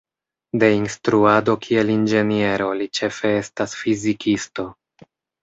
[0.61, 4.69] De instruado kiel inĝeniero, li ĉefe estas fizikisto.